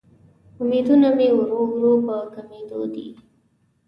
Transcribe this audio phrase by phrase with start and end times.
[0.61, 3.07] امیدونه مې ورو ورو په کمیدو دې